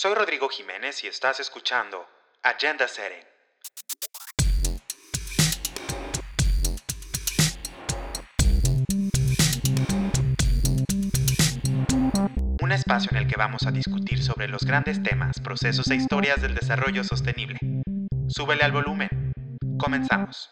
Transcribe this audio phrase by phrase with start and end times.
[0.00, 2.06] Soy Rodrigo Jiménez y estás escuchando
[2.44, 3.18] Agenda Setting.
[12.62, 16.40] Un espacio en el que vamos a discutir sobre los grandes temas, procesos e historias
[16.40, 17.58] del desarrollo sostenible.
[18.28, 19.08] Súbele al volumen.
[19.80, 20.48] Comenzamos.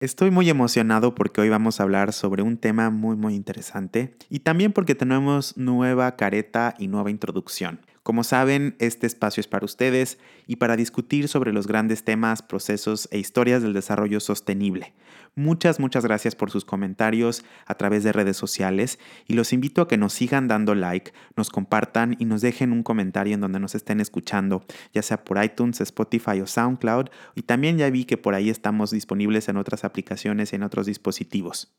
[0.00, 4.40] Estoy muy emocionado porque hoy vamos a hablar sobre un tema muy muy interesante y
[4.40, 7.82] también porque tenemos nueva careta y nueva introducción.
[8.02, 10.18] Como saben, este espacio es para ustedes
[10.48, 14.92] y para discutir sobre los grandes temas, procesos e historias del desarrollo sostenible.
[15.36, 19.88] Muchas, muchas gracias por sus comentarios a través de redes sociales y los invito a
[19.88, 23.76] que nos sigan dando like, nos compartan y nos dejen un comentario en donde nos
[23.76, 27.06] estén escuchando, ya sea por iTunes, Spotify o SoundCloud.
[27.36, 30.86] Y también ya vi que por ahí estamos disponibles en otras aplicaciones y en otros
[30.86, 31.72] dispositivos.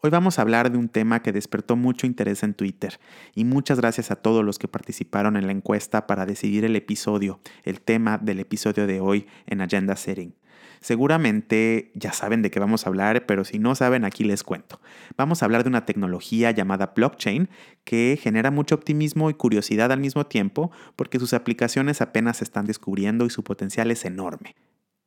[0.00, 2.98] Hoy vamos a hablar de un tema que despertó mucho interés en Twitter
[3.34, 7.40] y muchas gracias a todos los que participaron en la encuesta para decidir el episodio,
[7.62, 10.34] el tema del episodio de hoy en Agenda Setting.
[10.80, 14.80] Seguramente ya saben de qué vamos a hablar, pero si no saben, aquí les cuento.
[15.16, 17.48] Vamos a hablar de una tecnología llamada blockchain
[17.84, 22.66] que genera mucho optimismo y curiosidad al mismo tiempo porque sus aplicaciones apenas se están
[22.66, 24.54] descubriendo y su potencial es enorme.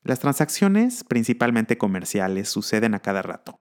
[0.02, 3.60] Las transacciones, principalmente comerciales, suceden a cada rato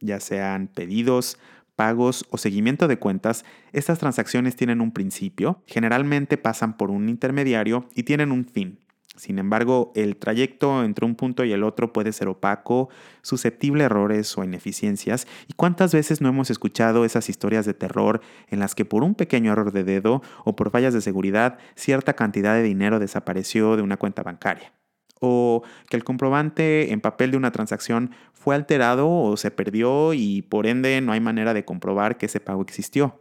[0.00, 1.38] ya sean pedidos,
[1.76, 7.88] pagos o seguimiento de cuentas, estas transacciones tienen un principio, generalmente pasan por un intermediario
[7.94, 8.80] y tienen un fin.
[9.18, 12.88] Sin embargo, el trayecto entre un punto y el otro puede ser opaco,
[13.22, 18.20] susceptible a errores o ineficiencias, y cuántas veces no hemos escuchado esas historias de terror
[18.48, 22.14] en las que por un pequeño error de dedo o por fallas de seguridad cierta
[22.14, 24.72] cantidad de dinero desapareció de una cuenta bancaria
[25.20, 30.42] o que el comprobante en papel de una transacción fue alterado o se perdió y
[30.42, 33.20] por ende no hay manera de comprobar que ese pago existió.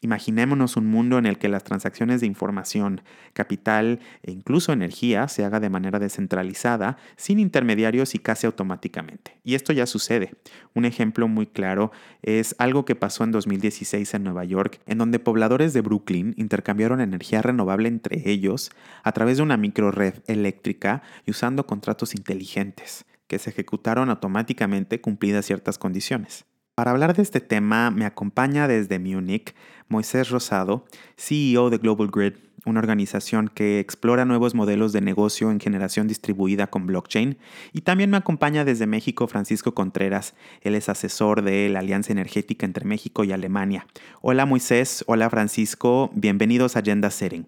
[0.00, 3.00] Imaginémonos un mundo en el que las transacciones de información,
[3.32, 9.40] capital e incluso energía se haga de manera descentralizada, sin intermediarios y casi automáticamente.
[9.42, 10.34] Y esto ya sucede.
[10.72, 11.90] Un ejemplo muy claro
[12.22, 17.00] es algo que pasó en 2016 en Nueva York, en donde pobladores de Brooklyn intercambiaron
[17.00, 18.70] energía renovable entre ellos
[19.02, 25.44] a través de una microred eléctrica y usando contratos inteligentes que se ejecutaron automáticamente cumplidas
[25.44, 26.46] ciertas condiciones.
[26.78, 29.52] Para hablar de este tema me acompaña desde Múnich
[29.88, 30.84] Moisés Rosado,
[31.16, 32.34] CEO de Global Grid,
[32.66, 37.38] una organización que explora nuevos modelos de negocio en generación distribuida con blockchain.
[37.72, 42.66] Y también me acompaña desde México Francisco Contreras, él es asesor de la Alianza Energética
[42.66, 43.86] entre México y Alemania.
[44.20, 47.46] Hola Moisés, hola Francisco, bienvenidos a Agenda Setting.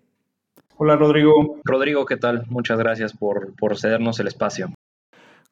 [0.76, 1.60] Hola Rodrigo.
[1.64, 2.46] Rodrigo, ¿qué tal?
[2.48, 4.72] Muchas gracias por, por cedernos el espacio.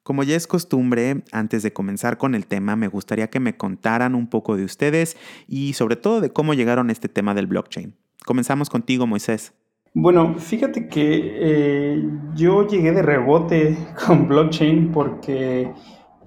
[0.03, 4.15] Como ya es costumbre, antes de comenzar con el tema, me gustaría que me contaran
[4.15, 5.17] un poco de ustedes
[5.47, 7.93] y sobre todo de cómo llegaron a este tema del blockchain.
[8.25, 9.53] Comenzamos contigo, Moisés.
[9.93, 15.71] Bueno, fíjate que eh, yo llegué de rebote con blockchain porque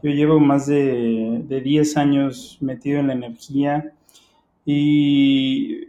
[0.02, 3.94] yo llevo más de, 10 años metido en la energía
[4.64, 5.86] y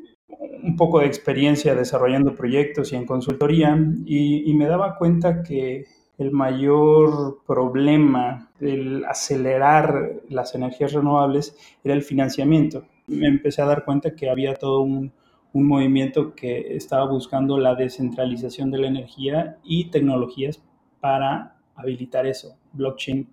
[0.63, 5.85] un poco de experiencia desarrollando proyectos y en consultoría y me daba cuenta que
[6.17, 12.85] el mayor problema del acelerar las energías renovables era el financiamiento.
[13.07, 15.11] Me empecé a dar cuenta que había todo un,
[15.55, 20.63] movimiento que estaba buscando la descentralización de la energía y tecnologías
[20.99, 23.29] para habilitar eso, blockchain.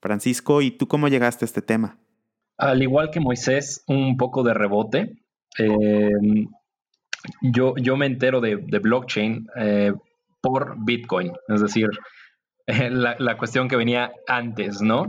[0.00, 1.96] Francisco, ¿y tú cómo llegaste a este tema?
[2.56, 5.22] Al igual que Moisés, un poco de rebote.
[5.60, 6.10] Eh,
[7.40, 9.92] yo, yo me entero de, blockchain eh,
[10.40, 11.88] por Bitcoin, es decir,
[12.66, 15.06] la, cuestión que venía antes, ¿no?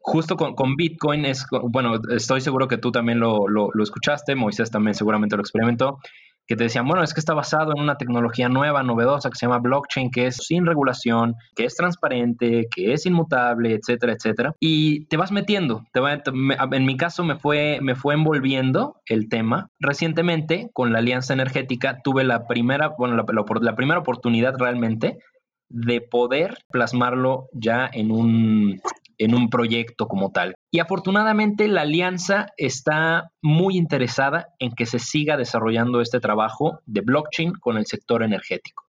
[0.00, 4.94] Justo con, Bitcoin es, bueno, estoy seguro que tú también lo, lo, escuchaste, Moisés también
[4.94, 5.98] seguramente lo experimentó,
[6.48, 9.44] que te decían, bueno, es que está basado en una tecnología nueva, novedosa, que se
[9.44, 14.54] llama blockchain, que es sin regulación, que es transparente, que es inmutable, etcétera, etcétera.
[14.58, 15.84] Y te vas metiendo.
[15.92, 19.68] Te en mi caso me fue, me fue envolviendo el tema.
[19.78, 25.18] Recientemente, con la Alianza Energética, tuve la primera, bueno, la primera oportunidad realmente
[25.68, 28.80] de poder plasmarlo ya en un,
[29.18, 30.54] en un proyecto como tal.
[30.70, 37.00] Y afortunadamente la alianza está muy interesada en que se siga desarrollando este trabajo de
[37.00, 38.84] blockchain con el sector energético.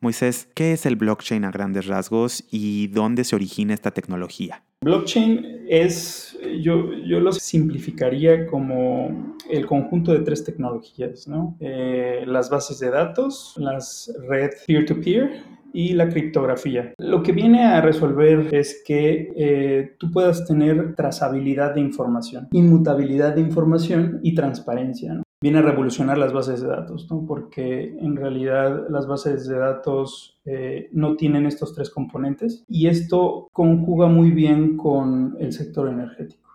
[0.00, 4.64] Moisés, ¿qué es el blockchain a grandes rasgos y dónde se origina esta tecnología?
[4.82, 11.54] Blockchain es, yo, yo lo simplificaría como el conjunto de tres tecnologías, ¿no?
[11.60, 15.42] Eh, las bases de datos, las red peer-to-peer
[15.72, 16.94] y la criptografía.
[16.98, 23.34] Lo que viene a resolver es que eh, tú puedas tener trazabilidad de información, inmutabilidad
[23.34, 25.22] de información y transparencia.
[25.42, 27.24] viene a revolucionar las bases de datos, ¿no?
[27.26, 33.48] porque en realidad las bases de datos eh, no tienen estos tres componentes y esto
[33.52, 36.50] conjuga muy bien con el sector energético.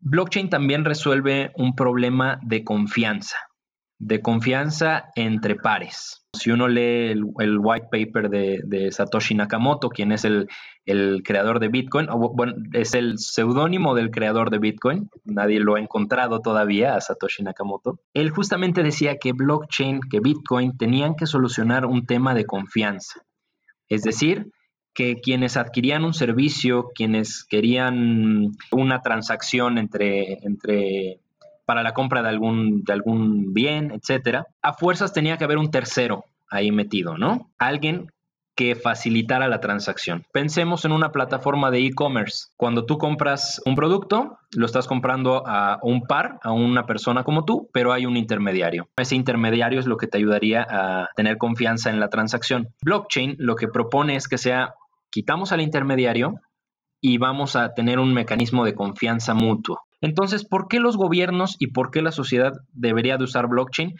[0.00, 3.47] Blockchain también resuelve un problema de confianza
[3.98, 6.24] de confianza entre pares.
[6.32, 10.48] Si uno lee el, white paper de, Satoshi Nakamoto, quien es el,
[11.24, 16.40] creador de Bitcoin, bueno, es el seudónimo del creador de Bitcoin, nadie lo ha encontrado
[16.40, 22.06] todavía a Satoshi Nakamoto, él justamente decía que blockchain, que Bitcoin tenían que solucionar un
[22.06, 23.22] tema de confianza.
[23.88, 24.50] Es decir,
[24.94, 31.20] que quienes adquirían un servicio, quienes querían una transacción entre, entre
[31.68, 35.70] para la compra de algún, de algún bien, etcétera, a fuerzas tenía que haber un
[35.70, 37.50] tercero ahí metido, ¿no?
[37.58, 38.10] Alguien
[38.56, 40.24] que facilitara la transacción.
[40.32, 42.46] Pensemos en una plataforma de e-commerce.
[42.56, 47.44] Cuando tú compras un producto, lo estás comprando a un par, a una persona como
[47.44, 48.88] tú, pero hay un intermediario.
[48.96, 52.68] Ese intermediario es lo que te ayudaría a tener confianza en la transacción.
[52.80, 54.72] Blockchain lo que propone es que sea,
[55.10, 56.40] quitamos al intermediario
[57.02, 59.82] y vamos a tener un mecanismo de confianza mutuo.
[60.00, 63.94] Entonces, ¿por qué los gobiernos y por qué la sociedad debería de usar blockchain?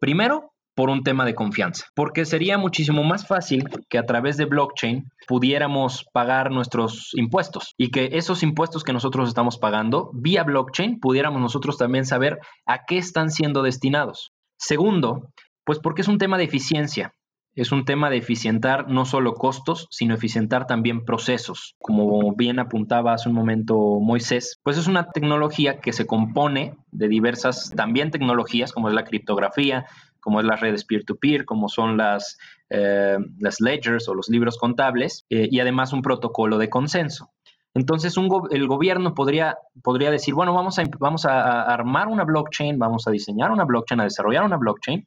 [0.00, 4.44] Primero, por un tema de confianza, porque sería muchísimo más fácil que a través de
[4.44, 11.00] blockchain pudiéramos pagar nuestros impuestos y que esos impuestos que nosotros estamos pagando vía blockchain
[11.00, 14.32] pudiéramos nosotros también saber a qué están siendo destinados.
[14.58, 15.30] Segundo,
[15.64, 17.12] pues porque es un tema de eficiencia
[17.56, 21.74] es un tema de eficientar no solo costos, sino eficientar también procesos.
[21.78, 27.08] Como bien apuntaba hace un momento Moisés, pues es una tecnología que se compone de
[27.08, 29.86] diversas también tecnologías, como es la criptografía,
[30.20, 32.36] como es las redes peer-to-peer, como son las,
[32.68, 37.30] eh, las ledgers o los libros contables, eh, y además un protocolo de consenso.
[37.72, 38.14] Entonces,
[38.50, 43.10] el gobierno podría, podría decir, bueno, vamos a, vamos a armar una blockchain, vamos a
[43.10, 45.06] diseñar una blockchain, a desarrollar una blockchain,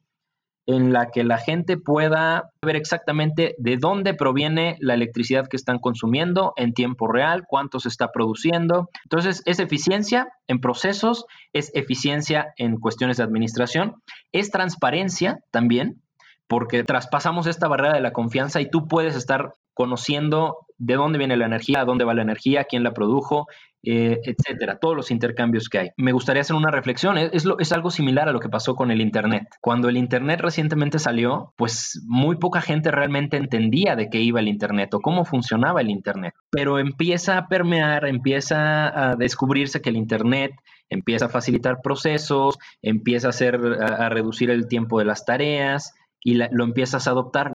[0.70, 5.78] en la que la gente pueda ver exactamente de dónde proviene la electricidad que están
[5.78, 8.88] consumiendo en tiempo real, cuánto se está produciendo.
[9.04, 13.96] Entonces, es eficiencia en procesos, es eficiencia en cuestiones de administración,
[14.32, 16.02] es transparencia también,
[16.46, 21.36] porque traspasamos esta barrera de la confianza y tú puedes estar conociendo de dónde viene
[21.36, 23.46] la energía, a dónde va la energía, quién la produjo,
[23.82, 25.90] eh, etcétera, todos los intercambios que hay.
[25.96, 29.00] Me gustaría hacer una reflexión, es, es, algo similar a lo que pasó con el
[29.00, 29.48] Internet.
[29.60, 34.48] Cuando el Internet recientemente salió, pues muy poca gente realmente entendía de qué iba el
[34.48, 39.96] Internet o cómo funcionaba el Internet, pero empieza a permear, empieza a descubrirse que el
[39.96, 40.52] Internet
[40.90, 46.34] empieza a facilitar procesos, empieza a, hacer, a, reducir el tiempo de las tareas y
[46.34, 47.52] lo empiezas a adoptar.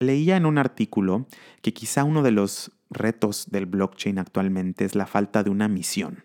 [0.00, 1.26] Leía en un artículo
[1.60, 6.22] que quizá uno de los retos del blockchain actualmente es la falta de una misión.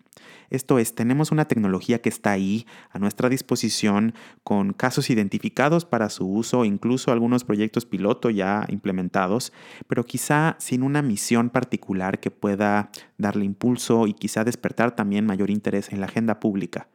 [0.48, 6.08] Esto es, tenemos una tecnología que está ahí a nuestra disposición con casos identificados para
[6.08, 9.52] su uso, incluso algunos proyectos piloto ya implementados,
[9.88, 15.50] pero quizá sin una misión particular que pueda darle impulso y quizá despertar también mayor
[15.50, 16.86] interés en la agenda pública.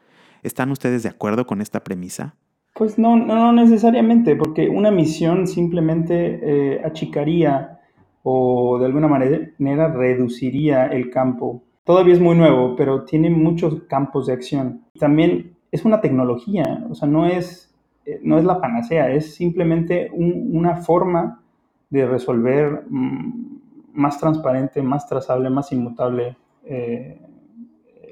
[0.43, 2.35] ¿Están ustedes de acuerdo con esta premisa?
[2.79, 7.81] Pues no, no necesariamente, porque una misión simplemente eh, achicaría
[8.23, 11.61] o de alguna manera reduciría el campo.
[11.83, 14.85] Todavía es muy nuevo, pero tiene muchos campos de acción.
[14.97, 17.75] También es una tecnología, o sea, no es,
[18.05, 21.43] eh, no es la panacea, es simplemente una forma
[21.89, 23.59] de resolver mm,
[23.91, 27.19] más transparente, más trazable, más inmutable eh,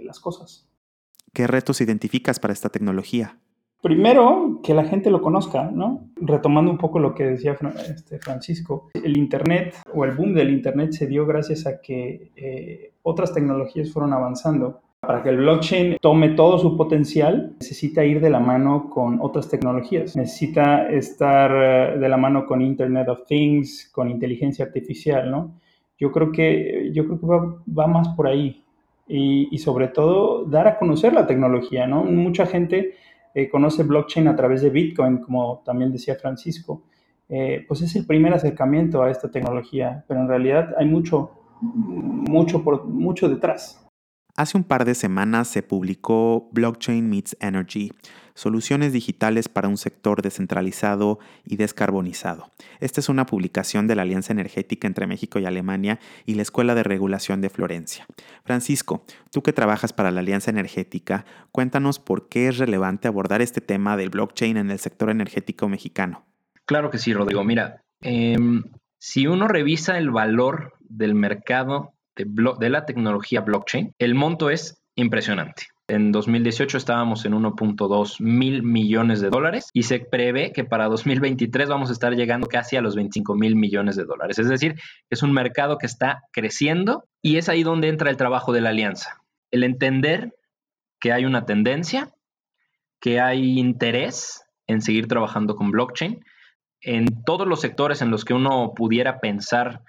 [0.03, 0.67] las cosas.
[1.31, 3.37] ¿Qué retos identificas para esta tecnología?
[3.87, 6.09] Primero, que la gente lo conozca, ¿no?
[6.17, 7.55] Retomando un poco lo que decía
[7.89, 12.91] este, Francisco, el Internet o el boom del Internet se dio gracias a que eh,
[13.03, 14.81] otras tecnologías fueron avanzando.
[14.99, 19.47] Para que el blockchain tome todo su potencial, necesita ir de la mano con otras
[19.47, 20.17] tecnologías.
[20.17, 25.61] Necesita estar eh, de la mano con Internet of Things, con inteligencia artificial, ¿no?
[25.97, 28.65] Yo creo que, yo creo que va, más por ahí.
[29.07, 32.03] Y, y sobre todo, dar a conocer la tecnología, ¿no?
[32.03, 32.95] Mucha gente
[33.37, 36.81] eh, conoce blockchain a través de Bitcoin, como también decía Francisco,
[37.29, 41.29] eh, pues es el primer acercamiento a esta tecnología, pero en realidad hay mucho,
[41.61, 43.86] mucho, por, mucho detrás.
[44.37, 47.91] Hace un par de semanas se publicó Blockchain Meets Energy,
[48.35, 52.51] soluciones digitales para un sector descentralizado y descarbonizado.
[52.79, 56.75] Esta es una publicación de la Alianza Energética entre México y Alemania y la Escuela
[56.75, 58.05] de Regulación de Florencia.
[58.43, 63.59] Francisco, tú que trabajas para la Alianza Energética, cuéntanos por qué es relevante abordar este
[63.59, 66.27] tema del blockchain en el sector energético mexicano.
[66.67, 67.43] Claro que sí, Rodrigo.
[67.43, 68.65] Mira, em,
[68.99, 75.67] si uno revisa el valor del mercado de, la tecnología blockchain, el monto es impresionante.
[75.87, 81.69] En 2018 estábamos en 1.2 mil millones de dólares y se prevé que para 2023
[81.69, 84.37] vamos a estar llegando casi a los 25 mil millones de dólares.
[84.37, 84.75] Es decir,
[85.09, 88.69] es un mercado que está creciendo y es ahí donde entra el trabajo de la
[88.69, 89.21] alianza.
[89.49, 90.33] El entender
[90.99, 92.09] que hay una tendencia,
[92.99, 96.19] que hay interés en seguir trabajando con blockchain
[96.81, 99.83] en todos los sectores en los que uno pudiera pensar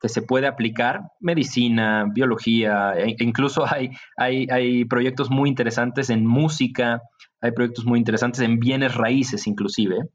[0.00, 6.26] que se puede aplicar, medicina, biología, e incluso hay, hay, hay, proyectos muy interesantes en
[6.26, 7.02] música,
[7.40, 10.08] hay proyectos muy interesantes en bienes raíces inclusive,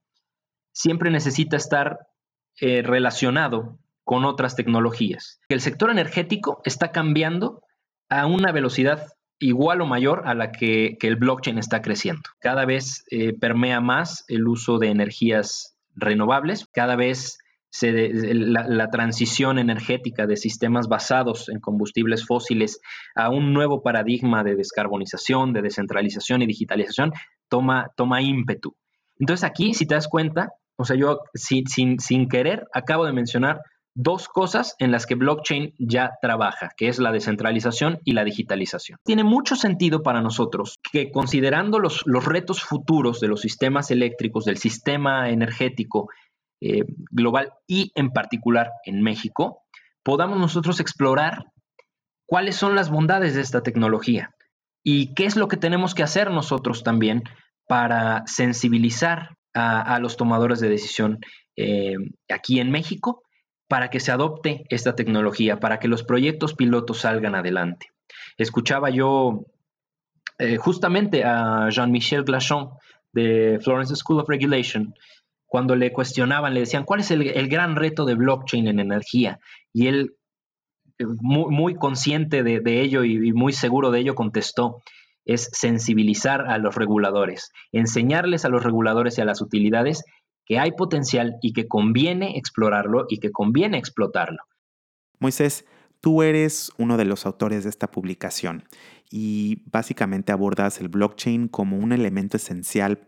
[0.71, 1.99] siempre necesita estar
[2.61, 5.39] eh, relacionado con otras tecnologías.
[5.49, 7.61] El sector energético está cambiando
[8.09, 9.07] a una velocidad
[9.39, 12.23] igual o mayor a la que, el blockchain está creciendo.
[12.39, 17.37] Cada vez eh, permea más el uso de energías renovables, cada vez
[17.69, 22.79] se, la, transición energética de sistemas basados en combustibles fósiles
[23.15, 27.11] a un nuevo paradigma de descarbonización, de descentralización y digitalización
[27.47, 28.75] toma, toma ímpetu.
[29.19, 31.67] Entonces aquí, si te das cuenta, o sea, yo sin,
[31.99, 33.59] sin querer acabo de mencionar
[33.95, 38.97] dos cosas en las que blockchain ya trabaja, que es la descentralización y la digitalización.
[39.03, 44.45] Tiene mucho sentido para nosotros que considerando los, los retos futuros de los sistemas eléctricos,
[44.45, 46.07] del sistema energético
[46.61, 49.63] eh, global y en particular en México,
[50.03, 51.45] podamos nosotros explorar
[52.25, 54.35] cuáles son las bondades de esta tecnología
[54.83, 57.23] y qué es lo que tenemos que hacer nosotros también
[57.67, 61.19] para sensibilizar a, los tomadores de decisión
[61.57, 61.95] eh,
[62.29, 63.23] aquí en México
[63.67, 67.87] para que se adopte esta tecnología, para que los proyectos pilotos salgan adelante.
[68.37, 69.45] Escuchaba yo
[70.39, 72.69] eh, justamente a Jean-Michel Glachon
[73.13, 74.93] de Florence School of Regulation,
[75.49, 79.39] cuando le cuestionaban, le decían, ¿cuál es el, gran reto de blockchain en energía?
[79.73, 80.13] Y él,
[80.99, 84.81] eh, muy, consciente de, ello y, muy seguro de ello, contestó,
[85.25, 90.03] es sensibilizar a los reguladores, enseñarles a los reguladores y a las utilidades
[90.45, 94.43] que hay potencial y que conviene explorarlo y que conviene explotarlo.
[95.19, 95.65] Moisés,
[95.99, 98.65] tú eres uno de los autores de esta publicación
[99.09, 102.99] y básicamente abordas el blockchain como un elemento esencial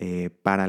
[0.00, 0.66] eh, para,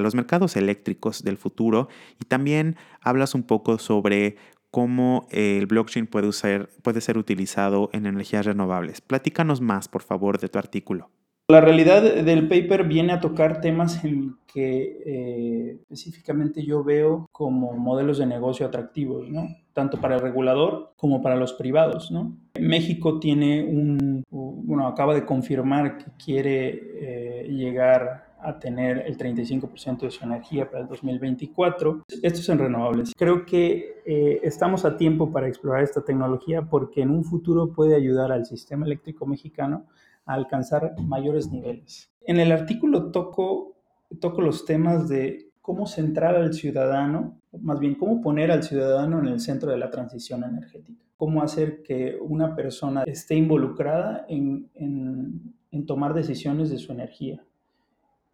[0.00, 1.88] los mercados eléctricos del futuro
[2.20, 4.36] y también hablas un poco sobre
[4.70, 9.00] cómo el blockchain puede, usar, puede ser utilizado en energías renovables.
[9.00, 11.10] Platícanos más, por favor, de tu artículo.
[11.50, 17.72] La realidad del paper viene a tocar temas en que eh, específicamente yo veo como
[17.72, 19.48] modelos de negocio atractivos, ¿no?
[19.72, 22.10] tanto para el regulador como para los privados.
[22.10, 22.36] ¿no?
[22.60, 30.00] México tiene un, bueno, acaba de confirmar que quiere eh, llegar a tener el 35%
[30.00, 32.04] de su energía para el 2024.
[32.22, 33.12] Esto es en renovables.
[33.16, 37.94] Creo que eh, estamos a tiempo para explorar esta tecnología porque en un futuro puede
[37.94, 39.86] ayudar al sistema eléctrico mexicano
[40.24, 42.10] a alcanzar mayores niveles.
[42.22, 43.76] En el artículo toco,
[44.20, 49.26] toco los temas de cómo centrar al ciudadano, más bien cómo poner al ciudadano en
[49.26, 55.86] el centro de la transición energética, cómo hacer que una persona esté involucrada en, en
[55.86, 57.42] tomar decisiones de su energía.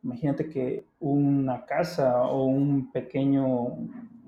[0.05, 3.49] Imagínate que una casa o un pequeño,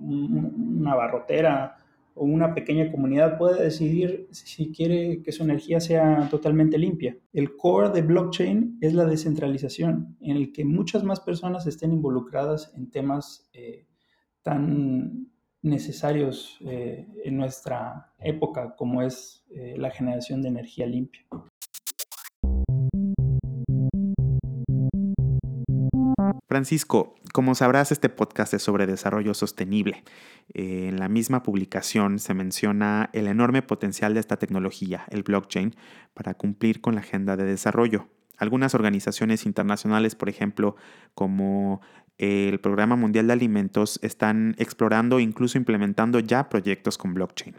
[0.00, 1.76] una barrotera
[2.14, 7.14] o una pequeña comunidad puede decidir si quiere que su energía sea totalmente limpia.
[7.34, 12.72] El core de blockchain es la descentralización, en el que muchas más personas estén involucradas
[12.74, 13.86] en temas eh,
[14.42, 15.28] tan
[15.60, 21.26] necesarios eh, en nuestra época como es eh, la generación de energía limpia.
[26.48, 30.04] Francisco, como sabrás, este podcast es sobre desarrollo sostenible.
[30.54, 35.74] Eh, en la misma publicación se menciona el enorme potencial de esta tecnología, el blockchain,
[36.14, 38.06] para cumplir con la agenda de desarrollo.
[38.38, 40.76] Algunas organizaciones internacionales, por ejemplo,
[41.14, 41.80] como
[42.16, 47.56] el Programa Mundial de Alimentos, están explorando e incluso implementando ya proyectos con blockchain.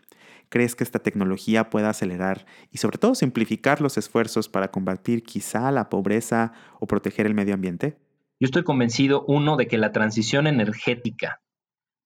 [0.48, 5.72] ¿Crees que esta tecnología pueda acelerar y sobre todo simplificar los esfuerzos para combatir quizá
[5.72, 7.98] la pobreza o proteger el medio ambiente?
[8.40, 11.42] Yo estoy convencido, uno, de que la transición energética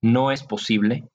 [0.02, 1.10] no es posible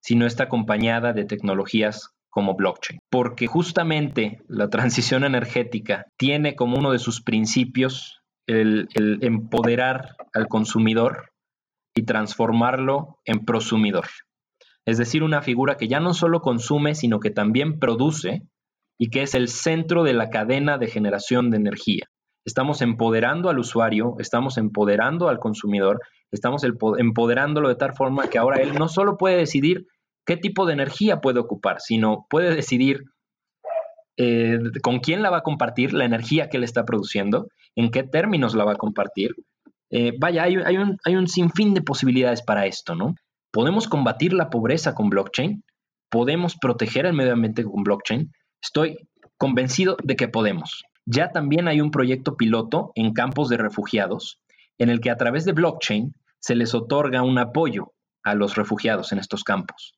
[0.00, 6.78] si no está acompañada de tecnologías como blockchain, porque justamente la transición energética tiene como
[6.78, 8.88] uno de sus principios el,
[9.22, 11.32] empoderar al consumidor
[11.94, 14.06] y transformarlo en prosumidor.
[14.86, 18.42] Es decir, una figura que ya no solo consume, sino que también produce
[18.98, 22.08] y que es el centro de la cadena de generación de energía
[22.48, 26.00] estamos empoderando al usuario, estamos empoderando al consumidor,
[26.32, 29.86] estamos empoderándolo de tal forma que ahora él no solo puede decidir
[30.24, 33.04] qué tipo de energía puede ocupar, sino puede decidir
[34.16, 38.02] eh, con quién la va a compartir, la energía que él está produciendo, en qué
[38.02, 39.34] términos la va a compartir.
[39.90, 43.14] Eh, vaya, hay, un, hay un sinfín de posibilidades para esto, ¿no?
[43.52, 45.62] Podemos combatir la pobreza con blockchain,
[46.10, 48.32] podemos proteger el medio ambiente con blockchain.
[48.62, 48.96] Estoy
[49.36, 50.82] convencido de que podemos.
[51.10, 54.40] Ya también hay un proyecto piloto en campos de refugiados
[54.76, 59.10] en el que a través de blockchain se les otorga un apoyo a los refugiados
[59.12, 59.94] en estos campos.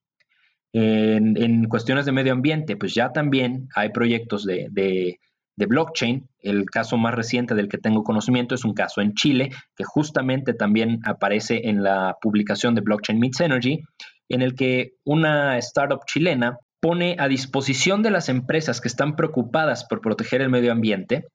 [0.72, 5.18] En, cuestiones de medio ambiente, pues ya también hay proyectos de, de,
[5.66, 6.28] blockchain.
[6.38, 10.54] El caso más reciente del que tengo conocimiento es un caso en Chile, que justamente
[10.54, 13.80] también aparece en la publicación de Blockchain Meets Energy,
[14.28, 19.84] en el que una startup chilena pone a disposición de las empresas que están preocupadas
[19.84, 21.26] por proteger el medio ambiente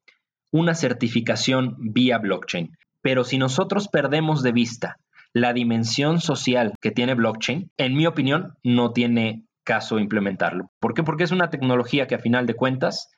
[0.51, 2.77] una certificación vía blockchain.
[3.01, 4.97] Pero si nosotros perdemos de vista
[5.33, 10.71] la dimensión social que tiene blockchain, en mi opinión, no tiene caso implementarlo.
[10.79, 11.03] ¿Por qué?
[11.03, 13.11] Porque es una tecnología que a final de cuentas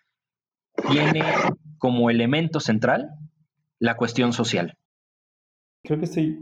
[0.90, 1.24] tiene
[1.78, 3.10] como elemento central
[3.80, 4.74] la cuestión social.
[5.84, 6.40] Creo que estoy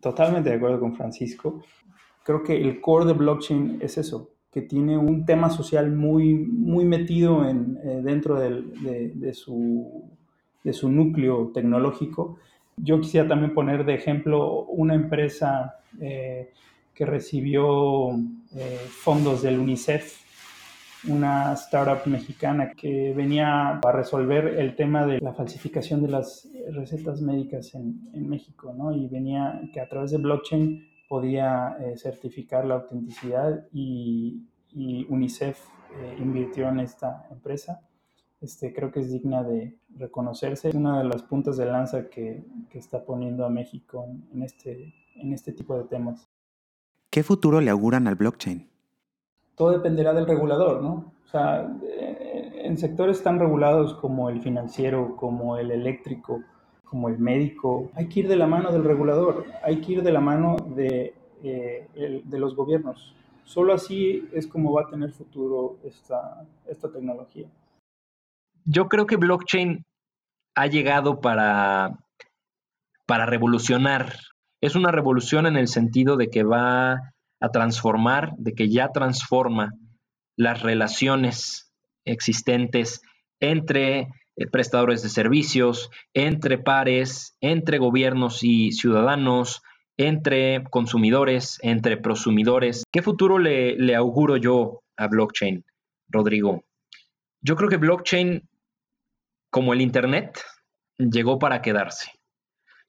[0.00, 1.62] totalmente de acuerdo con Francisco.
[2.22, 6.86] Creo que el core de blockchain es eso, que tiene un tema social muy, muy
[6.86, 10.08] metido en, eh, dentro de, su,
[10.64, 12.38] de su núcleo tecnológico.
[12.78, 16.54] Yo quisiera también poner de ejemplo una empresa eh,
[16.94, 18.12] que recibió
[18.54, 20.22] eh, fondos del UNICEF,
[21.06, 27.20] una startup mexicana que venía a resolver el tema de la falsificación de las recetas
[27.20, 28.90] médicas en, en México, ¿no?
[28.90, 34.42] Y venía que a través de blockchain podía eh, certificar la autenticidad y,
[35.08, 35.58] UNICEF
[35.98, 37.80] eh, invirtió en esta empresa.
[38.42, 40.68] Este, creo que es digna de reconocerse.
[40.68, 44.92] Es una de las puntas de lanza que, que está poniendo a México en, este,
[45.14, 46.28] en este tipo de temas.
[47.08, 48.68] ¿Qué futuro le auguran al blockchain?
[49.54, 51.14] Todo dependerá del regulador, ¿no?
[51.24, 51.66] O sea,
[52.66, 56.42] en sectores tan regulados como el financiero, como el eléctrico,
[56.84, 60.12] como el médico, hay que ir de la mano del regulador, hay que ir de
[60.12, 63.14] la mano de, eh, de los gobiernos.
[63.44, 67.46] Solo así es como va a tener futuro esta, esta tecnología.
[68.64, 69.84] Yo creo que blockchain
[70.56, 71.98] ha llegado para,
[73.06, 74.14] para revolucionar.
[74.60, 79.72] Es una revolución en el sentido de que va a transformar, de que ya transforma
[80.36, 81.72] las relaciones
[82.04, 83.02] existentes
[83.40, 89.62] entre eh, prestadores de servicios, entre pares, entre gobiernos y ciudadanos,
[89.96, 92.84] entre consumidores, entre prosumidores.
[92.92, 95.64] ¿Qué futuro le, auguro yo a blockchain,
[96.08, 96.64] Rodrigo?
[97.40, 98.48] Yo creo que blockchain,
[99.50, 100.40] como el Internet,
[100.98, 102.10] llegó para quedarse.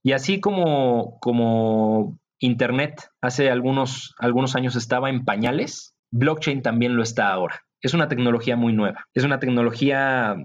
[0.03, 7.03] Y así como, como Internet hace algunos, algunos años estaba en pañales, blockchain también lo
[7.03, 7.61] está ahora.
[7.81, 9.05] Es una tecnología muy nueva.
[9.13, 10.35] Es una tecnología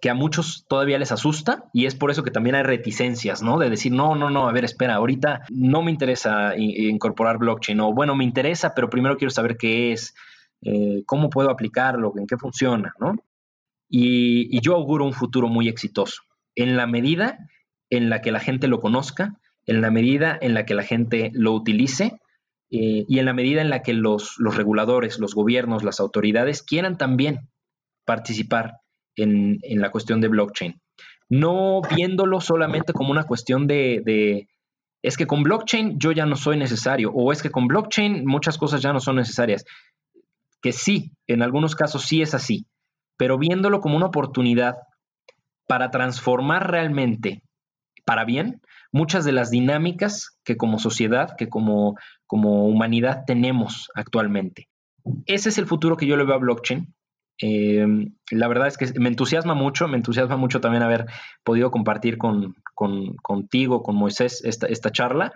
[0.00, 3.58] que a muchos todavía les asusta y es por eso que también hay reticencias, ¿no?
[3.58, 7.92] De decir, no, no, no, a ver, espera, ahorita no me interesa incorporar blockchain o
[7.92, 10.14] bueno, me interesa, pero primero quiero saber qué es,
[10.62, 13.16] eh, cómo puedo aplicarlo, en qué funciona, ¿no?
[13.88, 16.22] Y, yo auguro un futuro muy exitoso
[16.54, 17.38] en la medida
[17.90, 19.34] en la que la gente lo conozca,
[19.66, 22.20] en la medida en la que la gente lo utilice
[22.70, 26.96] eh, y en la medida en la que los reguladores, los gobiernos, las autoridades quieran
[26.96, 27.48] también
[28.04, 28.81] participar
[29.16, 30.80] en, la cuestión de blockchain.
[31.28, 34.48] No viéndolo solamente como una cuestión de,
[35.02, 38.58] es que con blockchain yo ya no soy necesario, o es que con blockchain muchas
[38.58, 39.64] cosas ya no son necesarias.
[40.60, 42.66] Que sí, en algunos casos sí es así,
[43.16, 44.76] pero viéndolo como una oportunidad
[45.66, 47.42] para transformar realmente
[48.04, 48.60] para bien
[48.92, 51.96] muchas de las dinámicas que como sociedad, que como,
[52.26, 54.68] como humanidad tenemos actualmente.
[55.26, 56.94] Ese es el futuro que yo le veo a blockchain.
[57.42, 57.84] Eh,
[58.30, 61.06] la verdad es que me entusiasma mucho, me entusiasma mucho también haber
[61.42, 65.32] podido compartir con, contigo, con Moisés, esta, esta charla.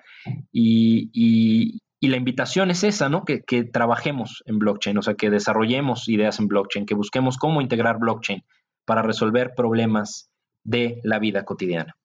[0.52, 3.24] Y, la invitación es esa, ¿no?
[3.24, 7.60] Que, que, trabajemos en blockchain, o sea, que desarrollemos ideas en blockchain, que busquemos cómo
[7.60, 8.44] integrar blockchain
[8.84, 10.30] para resolver problemas
[10.62, 11.96] de la vida cotidiana.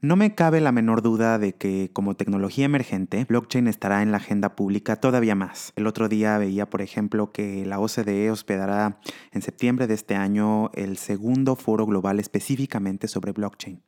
[0.00, 4.18] No me cabe la menor duda de que como tecnología emergente, blockchain estará en la
[4.18, 5.72] agenda pública todavía más.
[5.74, 9.00] El otro día veía, por ejemplo, que la OCDE hospedará
[9.32, 13.82] en septiembre de este año el segundo foro global específicamente sobre blockchain.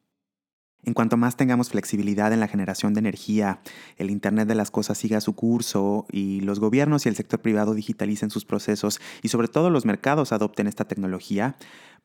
[0.83, 3.61] En cuanto más tengamos flexibilidad en la generación de energía,
[3.99, 7.75] el Internet de las Cosas siga su curso y los gobiernos y el sector privado
[7.75, 11.57] digitalicen sus procesos y sobre todo los mercados adopten esta tecnología,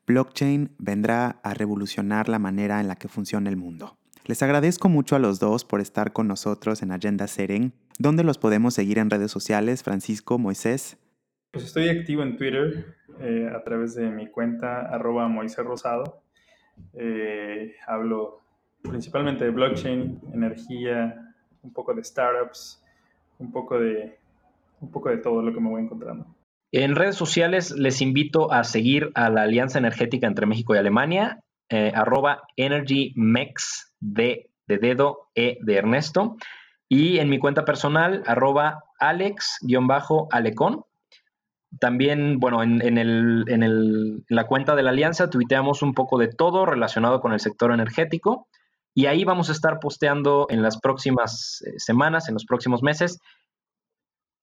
[0.06, 3.96] blockchain vendrá a revolucionar la manera en la que funciona el mundo.
[4.24, 7.72] Les agradezco mucho a los dos por estar con nosotros en Agenda Seren.
[7.98, 10.98] ¿Dónde los podemos seguir en redes sociales, Francisco, Moisés?
[11.52, 16.22] Pues estoy activo en Twitter eh, a través de mi cuenta arroba Moisés Rosado.
[16.92, 18.42] Eh, hablo
[18.82, 22.84] principalmente de blockchain, energía, un poco de startups,
[23.38, 24.18] un poco de,
[24.80, 26.35] un poco de todo lo que me voy encontrando.
[26.72, 31.40] En redes sociales les invito a seguir a la Alianza Energética entre México y Alemania,
[31.68, 36.36] eh, arroba EnergyMex de, de dedo E de Ernesto.
[36.88, 40.84] Y en mi cuenta personal, arroba alex-alecón.
[41.80, 47.20] También, bueno, en, en, la cuenta de la Alianza tuiteamos un poco de todo relacionado
[47.20, 48.48] con el sector energético.
[48.94, 53.18] Y ahí vamos a estar posteando en las próximas eh, semanas, en los próximos meses,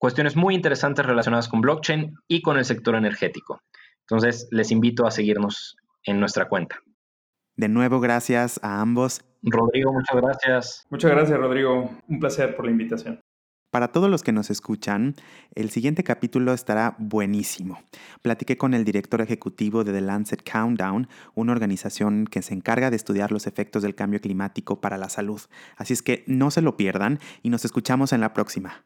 [0.04, 3.62] cuestiones muy interesantes relacionadas con blockchain y con el sector energético.
[4.02, 6.76] Entonces, les invito a seguirnos en nuestra cuenta.
[7.56, 9.22] De nuevo, gracias a ambos.
[9.44, 10.88] Rodrigo, muchas gracias.
[10.90, 11.90] Muchas gracias, Rodrigo.
[12.10, 13.22] Un placer por la invitación.
[13.72, 15.16] Para todos los que nos escuchan,
[15.56, 17.80] el siguiente capítulo estará buenísimo.
[18.22, 22.98] Platiqué con el director ejecutivo de The Lancet Countdown, una organización que se encarga de
[22.98, 25.40] estudiar los efectos del cambio climático para la salud.
[25.78, 28.84] Así es que no se lo pierdan y nos escuchamos en la próxima.